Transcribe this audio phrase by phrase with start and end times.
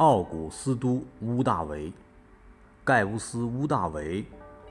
[0.00, 1.92] 奥古斯都·屋大维，
[2.82, 4.24] 盖乌斯·屋大维，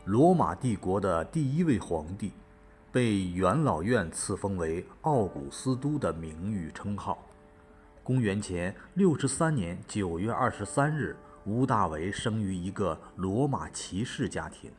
[0.05, 2.31] 罗马帝国的第一位皇帝，
[2.91, 7.19] 被元老院赐封为奥古斯都的名誉称号。
[8.03, 11.15] 公元前六十三年九月二十三日，
[11.45, 14.71] 屋大维生于一个罗马骑士家庭。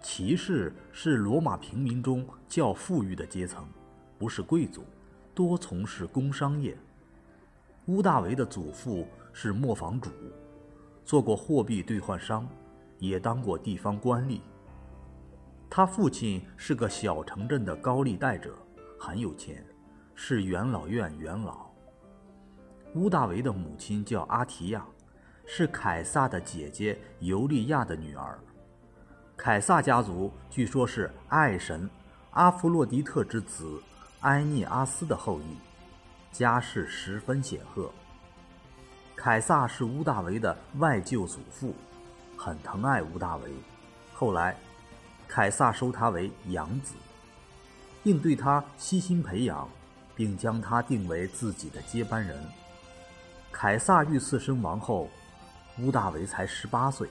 [0.00, 3.66] 骑士是罗马平民中较富裕的阶层，
[4.20, 4.84] 不是贵族，
[5.34, 6.78] 多从事工商业。
[7.86, 9.04] 屋大维的祖父
[9.34, 10.10] 是磨坊主，
[11.04, 12.48] 做过货币兑换商，
[12.98, 14.40] 也当过地方官吏。
[15.68, 18.54] 他父亲是个小城镇的高利贷者，
[18.96, 19.66] 很有钱，
[20.14, 21.66] 是元老院元老。
[22.94, 24.86] 屋大维的母亲叫阿提亚，
[25.44, 28.38] 是凯撒的姐姐尤利亚的女儿。
[29.36, 31.90] 凯撒家族据说是爱神
[32.30, 33.82] 阿弗洛狄特之子
[34.20, 35.56] 埃涅阿斯的后裔。
[36.30, 37.90] 家世十分显赫。
[39.24, 41.74] 凯撒是屋大维的外舅祖父，
[42.36, 43.50] 很疼爱屋大维。
[44.12, 44.54] 后来，
[45.26, 46.92] 凯撒收他为养子，
[48.02, 49.66] 并对他悉心培养，
[50.14, 52.38] 并将他定为自己的接班人。
[53.50, 55.08] 凯撒遇刺身亡后，
[55.78, 57.08] 屋大维才十八岁。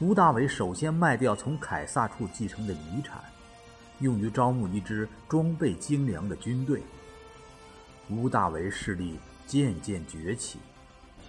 [0.00, 3.22] 屋大维首先卖掉从凯撒处继承的遗产，
[4.00, 6.82] 用于招募一支装备精良的军队。
[8.10, 10.58] 屋大维势力渐渐崛起，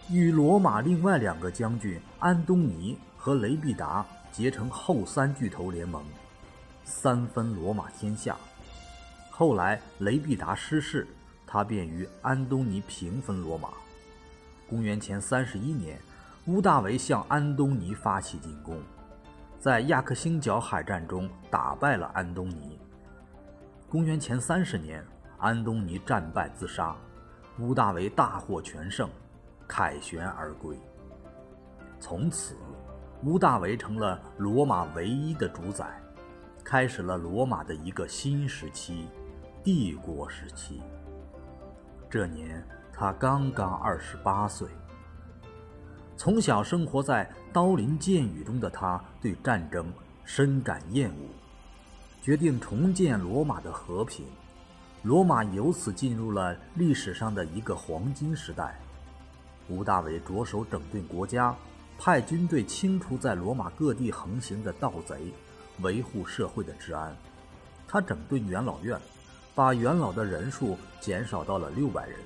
[0.09, 6.03] 与罗马另外两个将军安东尼和雷必达结成后三巨头联盟，
[6.83, 8.35] 三分罗马天下。
[9.29, 11.07] 后来雷必达失势，
[11.47, 13.69] 他便与安东尼平分罗马。
[14.67, 15.99] 公元前三十一年，
[16.45, 18.81] 屋大维向安东尼发起进攻，
[19.59, 22.77] 在亚克星角海战中打败了安东尼。
[23.89, 25.03] 公元前三十年。
[25.39, 26.95] 安东尼战败自杀，
[27.59, 29.09] 屋大维大获全胜，
[29.75, 30.77] 凯旋而归。
[31.99, 32.55] 从此，
[33.23, 35.99] 屋大维成了罗马唯一的主宰，
[36.63, 39.07] 开始了罗马的一个新时期——
[39.65, 40.79] 帝国时期。
[42.07, 42.63] 这年
[42.93, 44.67] 他刚刚二十八岁。
[46.15, 49.91] 从小生活在刀林剑雨中的他，对战争
[50.23, 51.29] 深感厌恶，
[52.21, 54.23] 决定重建罗马的和平。
[55.01, 58.79] 罗马由此进入了历史上的一个黄金时代。
[59.69, 61.55] 吴大伟着手整顿国家，
[61.97, 65.33] 派军队清除在罗马各地横行的盗贼，
[65.81, 67.15] 维护社会的治安。
[67.87, 68.99] 他整顿元老院，
[69.55, 72.19] 把元老的人数减少到了六百人，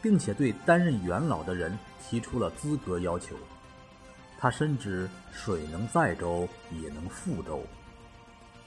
[0.00, 3.36] 并且对担任元老的人提出了资格要求。
[4.38, 7.62] 他深知水能载舟，也能覆舟。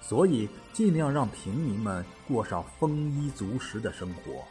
[0.01, 4.43] 所以，尽量让平民们过上丰衣足食的生活。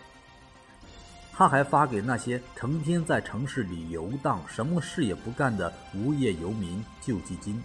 [1.41, 7.62] 他还发给那些成天在城市里游荡、什么事也不干的无业游民救济金。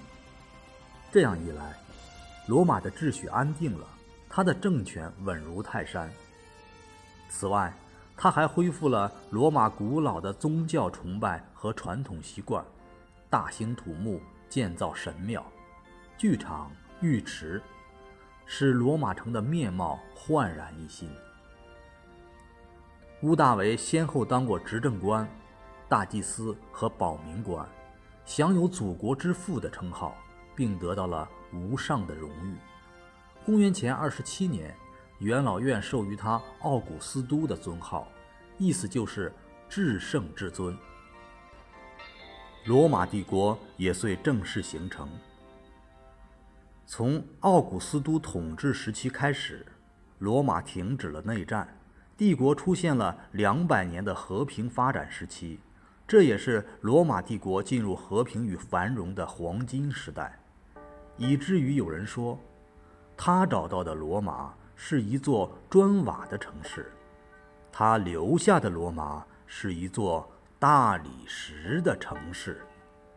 [1.12, 1.76] 这样一来，
[2.48, 3.86] 罗马的秩序安定了，
[4.30, 6.10] 他的政权稳如泰山。
[7.28, 7.74] 此外，
[8.16, 12.64] 他还恢复了罗马古老的宗教崇拜和传统习惯，
[13.30, 15.46] 大兴土木，建造神庙、
[16.18, 16.72] 剧场、
[17.02, 17.62] 浴池。
[18.46, 21.10] 使罗马城的面貌焕然一新。
[23.22, 25.28] 屋大维先后当过执政官、
[25.88, 27.68] 大祭司和保民官，
[28.26, 30.16] 享有“祖国之父”的称号，
[30.54, 32.56] 并得到了无上的荣誉。
[33.46, 34.76] 公元前二十七年，
[35.20, 38.08] 元老院授予他“奥古斯都”的尊号，
[38.58, 39.34] 意思就是
[39.70, 40.78] “至圣至尊”。
[42.66, 45.10] 罗马帝国也遂正式形成。
[46.86, 49.66] 从奥古斯都统治时期开始，
[50.20, 51.68] 罗马停止了内战，
[52.18, 55.60] 帝国出现了两百年的和平发展时期，
[56.08, 60.40] 这也是罗马帝国进入和平与繁荣的黄金时代，
[61.18, 62.40] 以至于有人说，
[63.18, 66.90] 他找到的罗马是一座砖瓦的城市，
[67.70, 72.62] 他留下的罗马是一座大理石的城市。